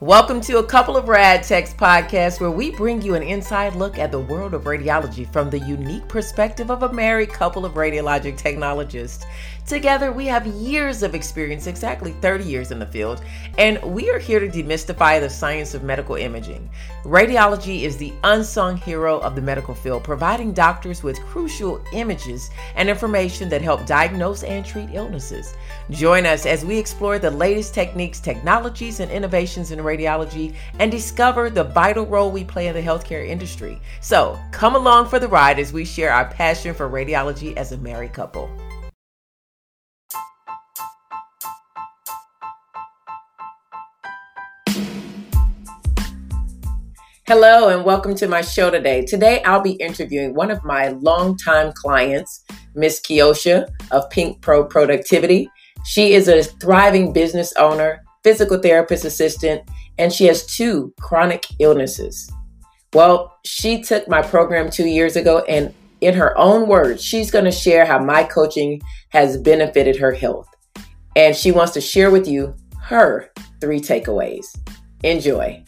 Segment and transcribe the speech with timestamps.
[0.00, 3.98] Welcome to a couple of Rad Techs podcast where we bring you an inside look
[3.98, 8.36] at the world of radiology from the unique perspective of a married couple of radiologic
[8.36, 9.26] technologists.
[9.66, 13.22] Together, we have years of experience, exactly 30 years in the field,
[13.58, 16.70] and we are here to demystify the science of medical imaging.
[17.02, 22.88] Radiology is the unsung hero of the medical field, providing doctors with crucial images and
[22.88, 25.54] information that help diagnose and treat illnesses.
[25.90, 31.48] Join us as we explore the latest techniques, technologies, and innovations in radiology and discover
[31.48, 33.80] the vital role we play in the healthcare industry.
[34.00, 37.78] So, come along for the ride as we share our passion for radiology as a
[37.78, 38.50] married couple.
[47.28, 49.04] Hello, and welcome to my show today.
[49.04, 52.42] Today, I'll be interviewing one of my longtime clients,
[52.74, 55.50] Miss Kiosha of Pink Pro Productivity.
[55.84, 59.60] She is a thriving business owner, physical therapist assistant,
[59.98, 62.30] and she has two chronic illnesses.
[62.94, 67.44] Well, she took my program two years ago, and in her own words, she's going
[67.44, 70.48] to share how my coaching has benefited her health.
[71.16, 74.46] And she wants to share with you her three takeaways.
[75.02, 75.62] Enjoy.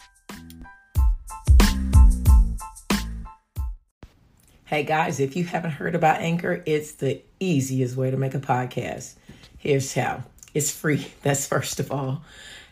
[4.64, 8.38] Hey guys, if you haven't heard about Anchor, it's the easiest way to make a
[8.38, 9.16] podcast.
[9.58, 10.22] Here's how
[10.54, 11.06] it's free.
[11.22, 12.22] That's first of all.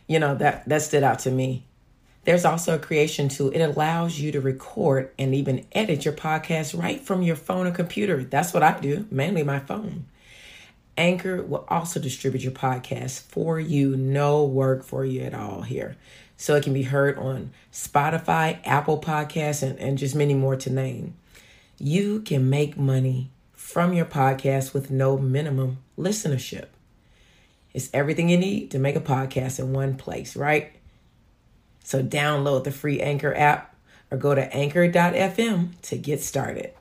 [0.08, 1.64] You know, that, that stood out to me.
[2.24, 3.50] There's also a creation tool.
[3.50, 7.70] It allows you to record and even edit your podcast right from your phone or
[7.70, 8.24] computer.
[8.24, 10.06] That's what I do, mainly my phone.
[10.98, 15.96] Anchor will also distribute your podcast for you, no work for you at all here.
[16.36, 20.70] So it can be heard on Spotify, Apple Podcasts, and, and just many more to
[20.70, 21.14] name.
[21.78, 26.66] You can make money from your podcast with no minimum listenership.
[27.78, 30.72] It's everything you need to make a podcast in one place, right?
[31.84, 33.72] So download the free Anchor app
[34.10, 36.72] or go to anchor.fm to get started.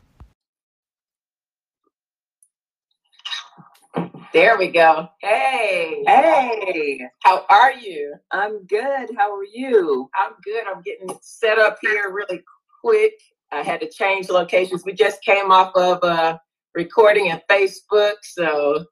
[4.33, 5.07] There we go.
[5.21, 6.03] Hey.
[6.07, 7.07] Hey.
[7.19, 8.15] How are you?
[8.31, 9.09] I'm good.
[9.15, 10.09] How are you?
[10.15, 10.63] I'm good.
[10.65, 12.41] I'm getting set up here really
[12.81, 13.13] quick.
[13.51, 14.83] I had to change locations.
[14.83, 16.39] We just came off of uh,
[16.73, 18.87] recording in Facebook, so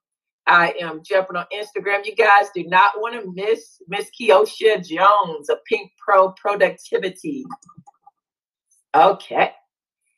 [0.48, 2.06] I am jumping on Instagram.
[2.06, 7.46] You guys do not want to miss Miss Kiosha Jones of Pink Pro Productivity.
[8.96, 9.52] Okay.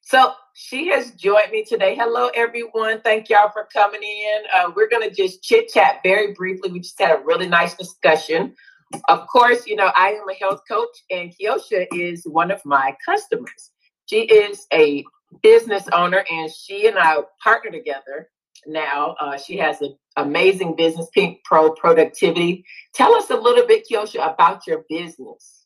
[0.01, 1.95] So she has joined me today.
[1.95, 3.01] Hello, everyone.
[3.01, 4.43] Thank y'all for coming in.
[4.55, 6.71] Uh, we're going to just chit chat very briefly.
[6.71, 8.55] We just had a really nice discussion.
[9.09, 12.95] Of course, you know, I am a health coach, and Kiosha is one of my
[13.05, 13.71] customers.
[14.05, 15.03] She is a
[15.44, 18.29] business owner, and she and I partner together
[18.67, 19.16] now.
[19.19, 22.66] Uh, she has an amazing business, Pink Pro Productivity.
[22.94, 25.66] Tell us a little bit, Kiosha, about your business.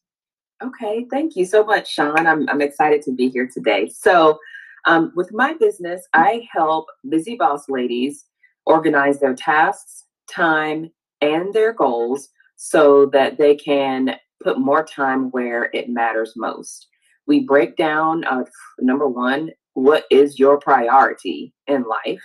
[0.63, 2.27] Okay, thank you so much, Sean.
[2.27, 3.89] I'm, I'm excited to be here today.
[3.89, 4.39] So,
[4.85, 8.25] um, with my business, I help busy boss ladies
[8.65, 10.91] organize their tasks, time,
[11.21, 16.87] and their goals so that they can put more time where it matters most
[17.27, 18.43] we break down uh,
[18.79, 22.21] number one, what is your priority in life?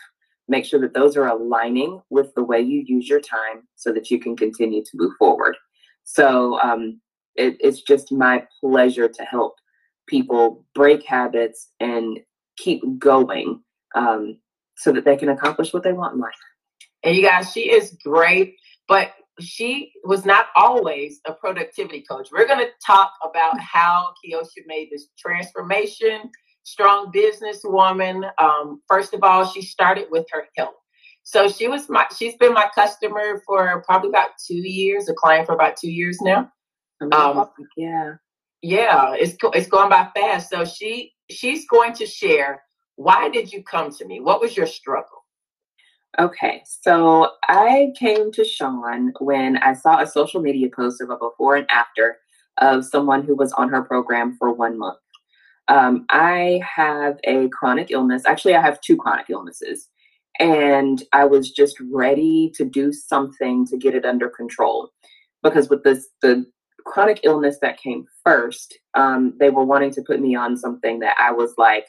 [0.49, 4.11] Make sure that those are aligning with the way you use your time so that
[4.11, 5.57] you can continue to move forward.
[6.05, 7.01] So um,
[7.35, 9.57] it, it's just my pleasure to help
[10.07, 12.21] people break habits and
[12.57, 13.61] keep going
[13.95, 14.39] um,
[14.77, 16.33] so that they can accomplish what they want in life.
[17.03, 18.55] And you guys, she is great,
[18.89, 22.29] but she was not always a productivity coach.
[22.33, 26.31] We're going to talk about how Kiosha made this transformation,
[26.67, 28.29] strong businesswoman.
[28.39, 30.75] Um, first of all, she started with her health.
[31.23, 35.47] So she was my she's been my customer for probably about two years, a client
[35.47, 36.51] for about two years now.
[37.13, 38.15] Um, yeah.
[38.63, 40.51] Yeah, it's it's going by fast.
[40.51, 42.63] So she she's going to share
[42.97, 44.21] why did you come to me?
[44.21, 45.25] What was your struggle?
[46.19, 51.17] Okay, so I came to Sean when I saw a social media post of a
[51.17, 52.17] before and after
[52.59, 54.97] of someone who was on her program for one month.
[55.69, 58.25] Um, I have a chronic illness.
[58.25, 59.89] Actually, I have two chronic illnesses.
[60.39, 64.91] And I was just ready to do something to get it under control.
[65.43, 66.45] Because with this, the
[66.85, 71.17] chronic illness that came first, um, they were wanting to put me on something that
[71.19, 71.87] I was like,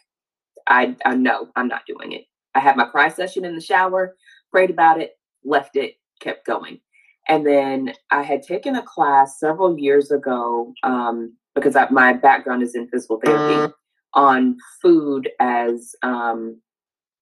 [0.68, 2.26] I, I know I'm not doing it.
[2.56, 4.16] I had my cry session in the shower,
[4.52, 5.12] prayed about it,
[5.44, 6.80] left it, kept going.
[7.28, 12.64] And then I had taken a class several years ago um, because I, my background
[12.64, 13.74] is in physical therapy
[14.14, 16.62] on food as um,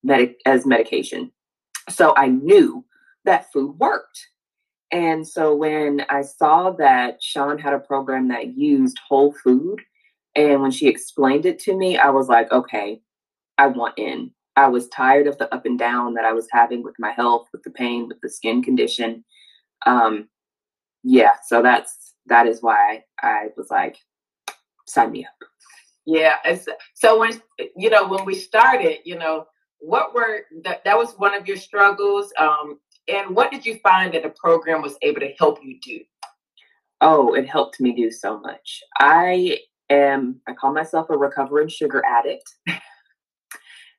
[0.04, 1.32] medic as medication.
[1.90, 2.86] So I knew
[3.26, 4.28] that food worked.
[4.92, 9.82] And so when I saw that Sean had a program that used whole food,
[10.36, 13.02] and when she explained it to me, I was like, okay,
[13.58, 14.32] I want in.
[14.56, 17.48] I was tired of the up and down that I was having with my health,
[17.52, 19.24] with the pain, with the skin condition.
[19.86, 20.30] Um,
[21.04, 23.98] yeah, so that's that is why I was like,
[24.86, 25.50] sign me up.
[26.06, 26.36] Yeah,
[26.94, 27.42] so when
[27.76, 29.46] you know when we started, you know,
[29.80, 34.14] what were that that was one of your struggles, um, and what did you find
[34.14, 36.00] that the program was able to help you do?
[37.02, 38.82] Oh, it helped me do so much.
[39.00, 39.60] I
[39.90, 42.48] am I call myself a recovering sugar addict.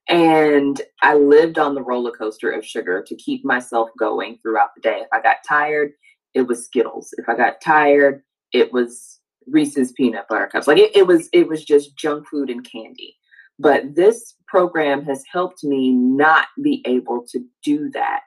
[0.09, 4.82] And I lived on the roller coaster of sugar to keep myself going throughout the
[4.82, 5.00] day.
[5.00, 5.93] If I got tired,
[6.32, 7.12] it was Skittles.
[7.19, 8.23] If I got tired,
[8.53, 10.66] it was Reese's peanut butter cups.
[10.66, 13.16] Like it, it was it was just junk food and candy.
[13.58, 18.20] But this program has helped me not be able to do that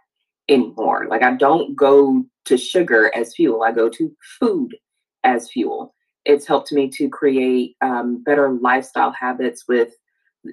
[0.48, 1.07] anymore.
[1.10, 3.63] Like I don't go to sugar as fuel.
[3.63, 4.75] I go to food
[5.24, 5.94] as fuel.
[6.25, 9.94] It's helped me to create um, better lifestyle habits with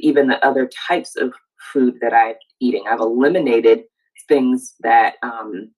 [0.01, 1.33] even the other types of
[1.73, 2.85] food that I'm eating.
[2.89, 3.85] I've eliminated
[4.29, 5.71] things that um,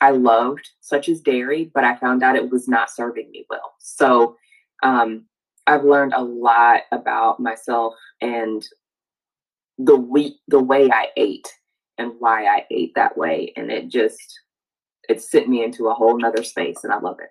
[0.00, 3.74] I loved, such as dairy, but I found out it was not serving me well.
[3.78, 4.36] So
[4.82, 5.24] um,
[5.66, 8.64] I've learned a lot about myself and
[9.78, 11.48] the we the way I ate
[11.98, 14.40] and why I ate that way, and it just
[15.08, 17.30] it sent me into a whole nother space, and I love it.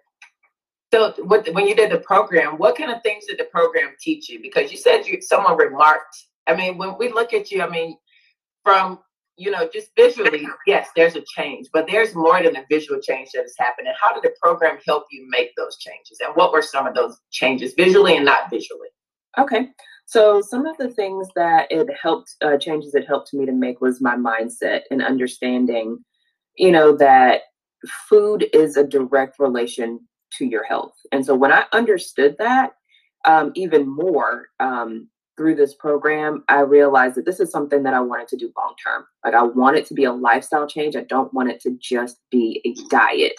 [0.94, 4.30] So, what when you did the program, what kind of things did the program teach
[4.30, 4.42] you?
[4.42, 6.16] Because you said you someone remarked.
[6.48, 7.98] I mean, when we look at you, I mean,
[8.64, 9.00] from
[9.38, 13.30] you know, just visually, yes, there's a change, but there's more than a visual change
[13.34, 13.88] that has happened.
[13.88, 16.20] And how did the program help you make those changes?
[16.26, 18.90] And what were some of those changes, visually and not visually?
[19.38, 19.70] Okay.
[20.08, 23.80] So some of the things that it helped, uh, changes it helped me to make
[23.80, 26.04] was my mindset and understanding,
[26.56, 27.42] you know, that
[28.10, 30.00] food is a direct relation
[30.38, 30.96] to your health.
[31.12, 32.72] And so when I understood that
[33.26, 38.00] um, even more um, through this program, I realized that this is something that I
[38.00, 39.06] wanted to do long term.
[39.24, 40.96] Like I want it to be a lifestyle change.
[40.96, 43.36] I don't want it to just be a diet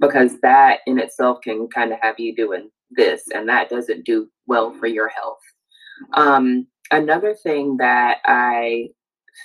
[0.00, 4.28] because that in itself can kind of have you doing this and that doesn't do
[4.46, 5.40] well for your health.
[6.14, 8.88] Um, another thing that I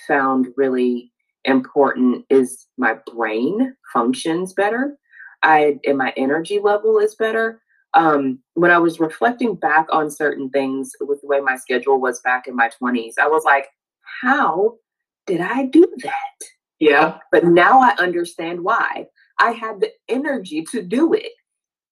[0.08, 1.12] found really
[1.44, 4.96] important is my brain functions better.
[5.42, 7.60] I and my energy level is better.
[7.94, 12.20] Um, when I was reflecting back on certain things with the way my schedule was
[12.20, 13.68] back in my 20s, I was like,
[14.20, 14.74] how
[15.26, 16.48] did I do that?
[16.80, 17.18] Yeah.
[17.30, 19.06] But now I understand why.
[19.38, 21.32] I had the energy to do it.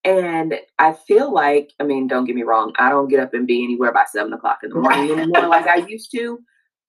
[0.05, 3.47] And I feel like, I mean, don't get me wrong, I don't get up and
[3.47, 6.41] be anywhere by seven o'clock in the morning anymore like I used to.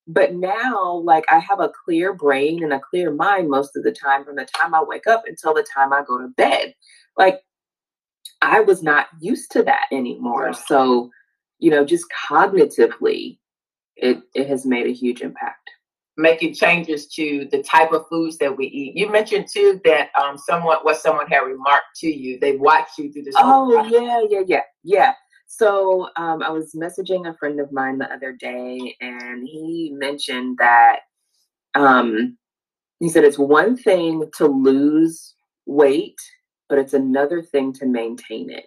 [0.07, 3.91] But now, like, I have a clear brain and a clear mind most of the
[3.91, 6.73] time from the time I wake up until the time I go to bed.
[7.15, 7.39] Like,
[8.43, 10.53] I was not used to that anymore.
[10.53, 11.09] So,
[11.59, 13.37] you know, just cognitively,
[13.95, 15.69] it, it has made a huge impact.
[16.17, 18.95] Making changes to the type of foods that we eat.
[18.95, 22.37] You mentioned too that um someone what someone had remarked to you.
[22.39, 23.35] They watched you through this.
[23.39, 25.13] Oh yeah, yeah, yeah, yeah.
[25.47, 30.57] So um, I was messaging a friend of mine the other day, and he mentioned
[30.59, 30.99] that
[31.73, 32.37] um,
[32.99, 35.35] he said it's one thing to lose
[35.65, 36.19] weight,
[36.73, 38.65] but it's another thing to maintain it.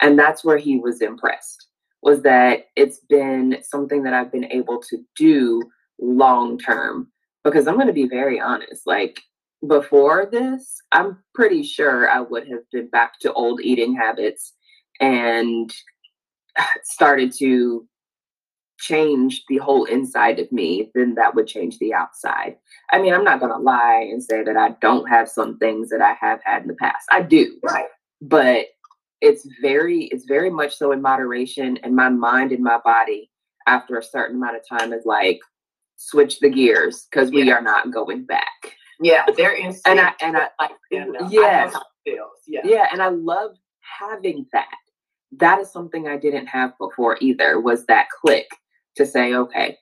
[0.00, 1.68] And that's where he was impressed
[2.02, 5.62] was that it's been something that I've been able to do
[6.00, 7.06] long term.
[7.44, 9.20] Because I'm going to be very honest, like
[9.64, 14.52] before this, I'm pretty sure I would have been back to old eating habits
[14.98, 15.72] and
[16.82, 17.86] started to
[18.78, 22.56] change the whole inside of me, then that would change the outside.
[22.90, 25.88] I mean, I'm not going to lie and say that I don't have some things
[25.90, 27.06] that I have had in the past.
[27.10, 27.58] I do.
[27.62, 27.86] Right.
[28.20, 28.66] But
[29.22, 33.30] it's very it's very much so in moderation and my mind and my body
[33.66, 35.40] after a certain amount of time is like
[35.96, 37.54] switch the gears because we yeah.
[37.54, 38.76] are not going back.
[39.00, 41.70] Yeah, they're in and I and I like yeah,
[42.46, 44.68] yeah, yeah, and I love having that
[45.32, 48.48] that is something I didn't have before either was that click
[48.96, 49.76] to say, okay,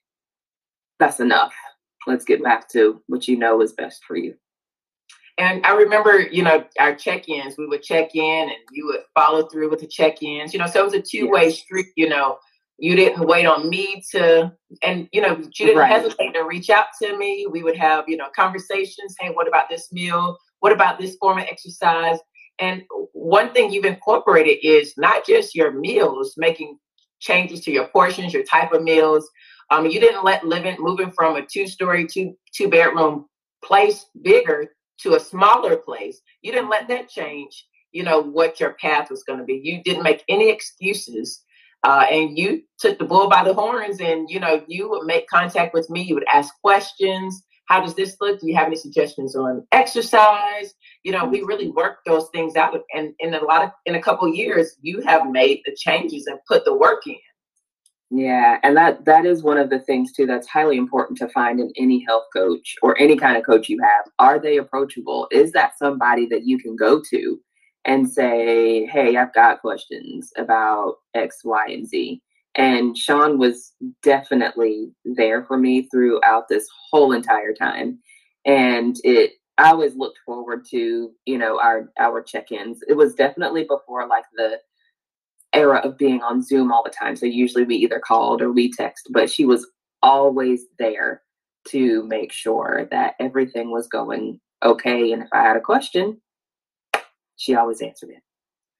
[0.99, 1.55] that's enough.
[2.07, 4.35] Let's get back to what you know is best for you.
[5.39, 9.49] And I remember, you know, our check-ins, we would check in and you would follow
[9.49, 11.59] through with the check-ins, you know, so it was a two-way yes.
[11.59, 12.39] street, you know,
[12.79, 14.53] you didn't wait on me to,
[14.83, 15.91] and, you know, you didn't right.
[15.91, 17.47] hesitate to reach out to me.
[17.51, 19.17] We would have, you know, conversations.
[19.19, 20.37] Hey, what about this meal?
[20.61, 22.19] What about this form of exercise?
[22.61, 26.79] And one thing you've incorporated is not just your meals, making
[27.29, 29.25] changes to your portions, your type of meals.
[29.71, 33.13] Um, you didn't let living moving from a two-story, two two bedroom
[33.69, 34.61] place bigger.
[34.99, 39.25] to a smaller place, you didn't let that change, you know, what your path was
[39.25, 39.61] going to be.
[39.63, 41.43] You didn't make any excuses.
[41.83, 45.27] Uh, and you took the bull by the horns and, you know, you would make
[45.29, 46.01] contact with me.
[46.03, 47.43] You would ask questions.
[47.67, 48.41] How does this look?
[48.41, 50.75] Do you have any suggestions on exercise?
[51.03, 52.79] You know, we really work those things out.
[52.95, 56.39] And in a lot of, in a couple years, you have made the changes and
[56.47, 57.17] put the work in.
[58.11, 61.59] Yeah, and that that is one of the things too that's highly important to find
[61.59, 64.05] in any health coach or any kind of coach you have.
[64.19, 65.27] Are they approachable?
[65.33, 67.41] Is that somebody that you can go to
[67.87, 72.23] and say, "Hey, I've got questions about X, Y, and Z."
[72.57, 77.99] And Sean was definitely there for me throughout this whole entire time.
[78.45, 82.81] And it I always looked forward to, you know, our our check-ins.
[82.89, 84.59] It was definitely before like the
[85.53, 87.17] era of being on Zoom all the time.
[87.17, 89.67] So usually we either called or we text, but she was
[90.03, 91.23] always there
[91.69, 95.13] to make sure that everything was going okay.
[95.13, 96.21] And if I had a question,
[97.37, 98.23] she always answered it.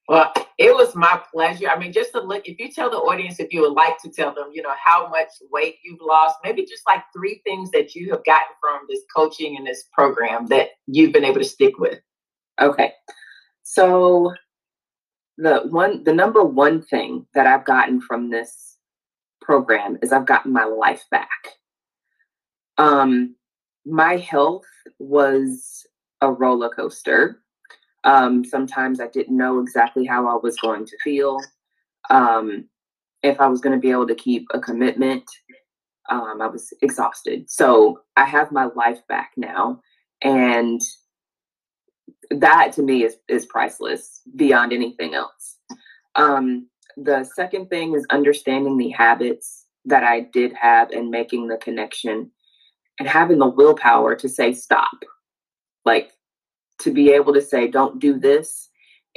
[0.09, 1.69] Well, it was my pleasure.
[1.69, 4.11] I mean, just to look, if you tell the audience, if you would like to
[4.11, 7.95] tell them, you know, how much weight you've lost, maybe just like three things that
[7.95, 11.79] you have gotten from this coaching and this program that you've been able to stick
[11.79, 11.99] with.
[12.61, 12.93] Okay.
[13.63, 14.35] So
[15.39, 18.77] the one the number one thing that I've gotten from this
[19.41, 21.49] program is I've gotten my life back.
[22.79, 23.35] Um
[23.85, 24.67] my health
[24.99, 25.87] was
[26.21, 27.43] a roller coaster.
[28.05, 31.41] Um sometimes I didn't know exactly how I was going to feel.
[32.11, 32.69] Um
[33.23, 35.25] if I was going to be able to keep a commitment.
[36.11, 37.51] Um I was exhausted.
[37.51, 39.81] So I have my life back now
[40.23, 40.81] and
[42.31, 45.59] that to me is is priceless beyond anything else.
[46.15, 51.57] Um, the second thing is understanding the habits that I did have and making the
[51.57, 52.31] connection
[52.99, 54.97] and having the willpower to say stop.
[55.85, 56.13] Like
[56.85, 58.69] to be able to say, don't do this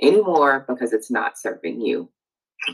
[0.02, 2.10] anymore because it's not serving you.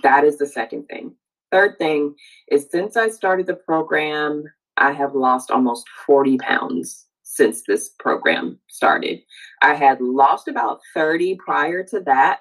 [0.01, 1.15] That is the second thing.
[1.51, 2.15] Third thing
[2.49, 4.45] is since I started the program,
[4.77, 9.19] I have lost almost 40 pounds since this program started.
[9.61, 12.39] I had lost about 30 prior to that,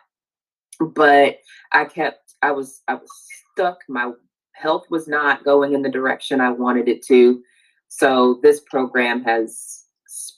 [0.80, 1.38] but
[1.72, 3.10] I kept I was I was
[3.52, 3.78] stuck.
[3.88, 4.12] My
[4.54, 7.42] health was not going in the direction I wanted it to.
[7.88, 9.81] So this program has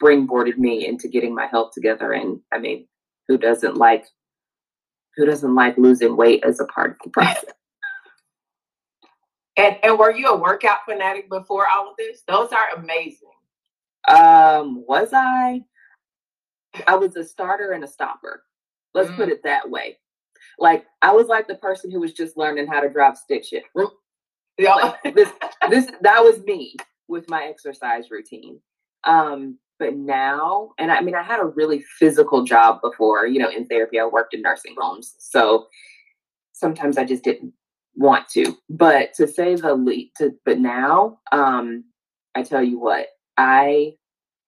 [0.04, 2.86] springboarded me into getting my health together and I mean,
[3.28, 4.04] who doesn't like
[5.16, 7.44] who doesn't like losing weight as a part of the process?
[9.56, 12.22] and and were you a workout fanatic before all of this?
[12.28, 13.28] Those are amazing.
[14.08, 15.62] Um, was I?
[16.86, 18.42] I was a starter and a stopper.
[18.92, 19.16] Let's mm.
[19.16, 19.98] put it that way.
[20.58, 23.66] Like I was like the person who was just learning how to drive stick shift.
[24.58, 24.74] Yeah.
[24.74, 25.30] Like, this
[25.70, 26.76] this that was me
[27.08, 28.60] with my exercise routine.
[29.04, 33.50] Um, but now, and I mean, I had a really physical job before, you know,
[33.50, 33.98] in therapy.
[33.98, 35.14] I worked in nursing homes.
[35.18, 35.66] So
[36.52, 37.52] sometimes I just didn't
[37.96, 38.56] want to.
[38.70, 41.84] But to say the least, to, but now, um,
[42.34, 43.94] I tell you what, I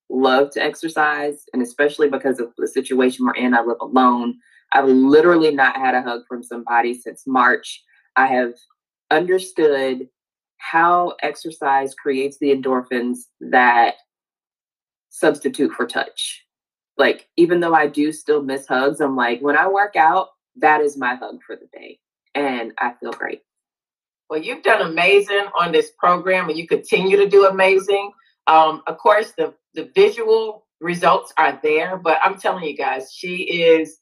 [0.08, 4.38] love to exercise, and especially because of the situation we're in, I live alone.
[4.72, 7.82] I've literally not had a hug from somebody since March.
[8.16, 8.54] I have
[9.10, 10.08] understood
[10.58, 13.94] how exercise creates the endorphins that
[15.16, 16.44] substitute for touch.
[16.98, 20.80] Like, even though I do still miss hugs, I'm like, when I work out, that
[20.80, 21.98] is my hug for the day.
[22.34, 23.42] And I feel great.
[24.28, 28.12] Well, you've done amazing on this program and you continue to do amazing.
[28.46, 33.42] Um, of course, the the visual results are there, but I'm telling you guys, she
[33.42, 33.98] is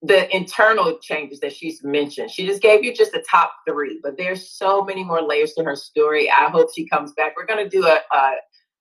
[0.00, 2.30] the internal changes that she's mentioned.
[2.30, 5.64] She just gave you just the top three, but there's so many more layers to
[5.64, 6.30] her story.
[6.30, 7.34] I hope she comes back.
[7.36, 8.30] We're gonna do a, a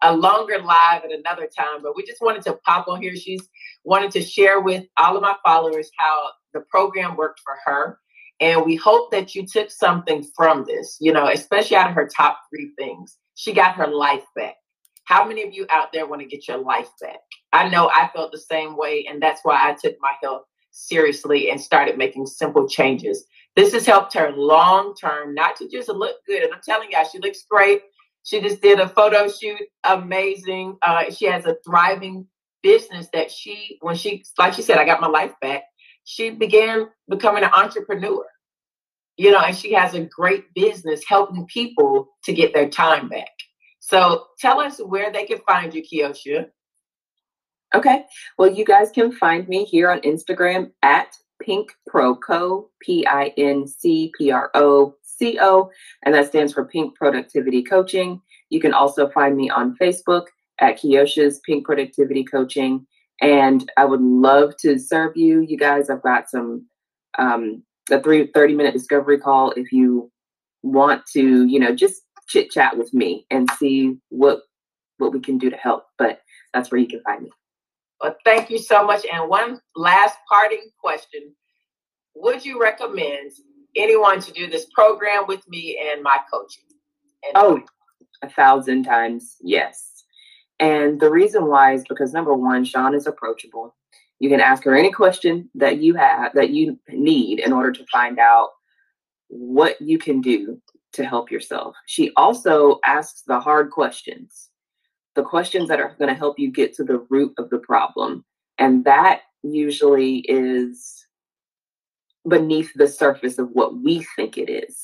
[0.02, 3.16] a longer live at another time, but we just wanted to pop on here.
[3.16, 3.48] She's
[3.84, 8.00] wanted to share with all of my followers how the program worked for her.
[8.40, 12.10] And we hope that you took something from this, you know, especially out of her
[12.16, 13.18] top three things.
[13.36, 14.56] She got her life back.
[15.04, 17.20] How many of you out there want to get your life back?
[17.54, 21.52] I know I felt the same way, and that's why I took my health seriously
[21.52, 23.26] and started making simple changes.
[23.56, 26.44] This has helped her long term, not to just look good.
[26.44, 27.82] And I'm telling y'all, she looks great.
[28.24, 30.78] She just did a photo shoot, amazing.
[30.82, 32.28] Uh, she has a thriving
[32.62, 35.64] business that she, when she, like she said, I got my life back.
[36.04, 38.26] She began becoming an entrepreneur,
[39.18, 43.32] you know, and she has a great business helping people to get their time back.
[43.80, 46.48] So tell us where they can find you, Kiosha.
[47.74, 48.06] Okay.
[48.38, 53.34] Well, you guys can find me here on Instagram at Pink Pro Co, P I
[53.38, 55.70] N C P R O C O,
[56.04, 58.20] and that stands for Pink Productivity Coaching.
[58.50, 60.26] You can also find me on Facebook
[60.60, 62.88] at Kiosha's Pink Productivity Coaching.
[63.22, 65.42] And I would love to serve you.
[65.42, 66.66] You guys, I've got some
[67.20, 67.62] um,
[67.92, 70.12] a three, 30 minute discovery call if you
[70.64, 74.42] want to, you know, just chit chat with me and see what
[74.98, 75.86] what we can do to help.
[76.00, 77.30] But that's where you can find me.
[78.02, 79.06] Well, thank you so much.
[79.06, 81.36] And one last parting question.
[82.16, 83.32] Would you recommend
[83.76, 86.64] anyone to do this program with me and my coaching?
[87.24, 87.62] And oh,
[88.22, 90.04] a thousand times yes.
[90.60, 93.76] And the reason why is because number one, Sean is approachable.
[94.20, 97.86] You can ask her any question that you have that you need in order to
[97.92, 98.50] find out
[99.30, 100.62] what you can do
[100.94, 101.76] to help yourself.
[101.88, 104.50] She also asks the hard questions,
[105.16, 108.24] the questions that are going to help you get to the root of the problem.
[108.60, 111.08] And that usually is
[112.28, 114.80] beneath the surface of what we think it is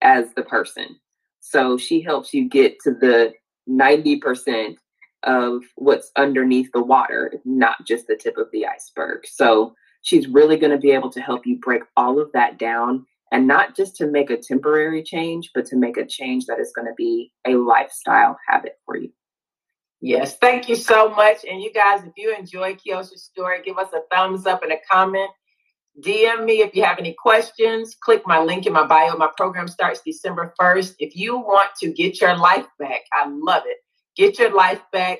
[0.00, 0.96] as the person.
[1.40, 3.32] So she helps you get to the
[3.68, 4.76] 90%
[5.24, 9.26] of what's underneath the water, not just the tip of the iceberg.
[9.26, 13.06] So she's really going to be able to help you break all of that down
[13.30, 16.72] and not just to make a temporary change, but to make a change that is
[16.74, 19.10] going to be a lifestyle habit for you.
[20.00, 21.44] Yes, thank you so much.
[21.48, 24.76] And you guys, if you enjoy Kiosha's story, give us a thumbs up and a
[24.90, 25.30] comment.
[26.00, 27.94] DM me if you have any questions.
[28.00, 29.16] Click my link in my bio.
[29.16, 30.94] My program starts December 1st.
[30.98, 33.78] If you want to get your life back, I love it.
[34.16, 35.18] Get your life back.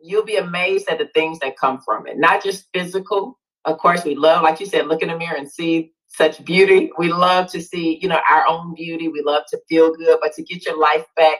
[0.00, 3.38] You'll be amazed at the things that come from it, not just physical.
[3.64, 6.90] Of course, we love, like you said, look in the mirror and see such beauty.
[6.96, 9.08] We love to see, you know, our own beauty.
[9.08, 11.38] We love to feel good, but to get your life back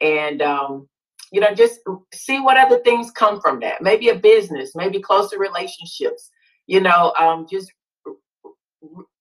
[0.00, 0.88] and, um,
[1.32, 1.80] you know, just
[2.12, 3.82] see what other things come from that.
[3.82, 6.30] Maybe a business, maybe closer relationships,
[6.66, 7.72] you know, um, just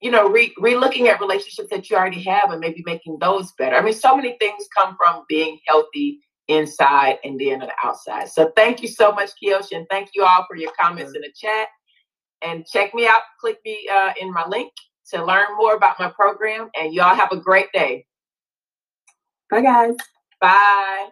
[0.02, 3.76] you know, re, re-looking at relationships that you already have and maybe making those better.
[3.76, 8.30] I mean, so many things come from being healthy inside and then on the outside.
[8.30, 11.32] So thank you so much, Kiosha, and thank you all for your comments in the
[11.36, 11.68] chat.
[12.42, 14.72] And check me out, click me uh, in my link
[15.12, 16.70] to learn more about my program.
[16.76, 18.06] And y'all have a great day.
[19.50, 19.96] Bye, guys.
[20.42, 21.10] Bye.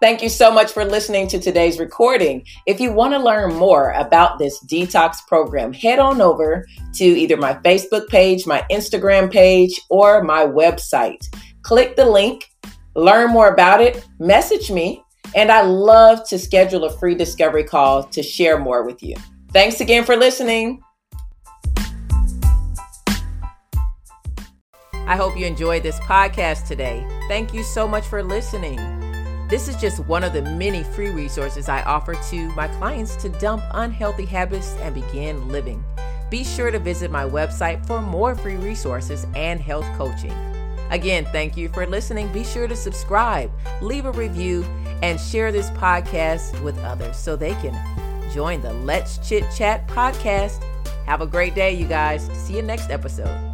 [0.00, 2.46] Thank you so much for listening to today's recording.
[2.66, 7.36] If you want to learn more about this detox program, head on over to either
[7.36, 11.22] my Facebook page, my Instagram page, or my website.
[11.60, 12.46] Click the link,
[12.94, 18.04] learn more about it, message me, and I love to schedule a free discovery call
[18.04, 19.16] to share more with you.
[19.52, 20.80] Thanks again for listening.
[24.94, 27.06] I hope you enjoyed this podcast today.
[27.28, 28.99] Thank you so much for listening.
[29.50, 33.28] This is just one of the many free resources I offer to my clients to
[33.28, 35.84] dump unhealthy habits and begin living.
[36.30, 40.32] Be sure to visit my website for more free resources and health coaching.
[40.90, 42.32] Again, thank you for listening.
[42.32, 43.50] Be sure to subscribe,
[43.82, 44.62] leave a review,
[45.02, 47.76] and share this podcast with others so they can
[48.32, 50.62] join the Let's Chit Chat podcast.
[51.06, 52.30] Have a great day, you guys.
[52.34, 53.49] See you next episode.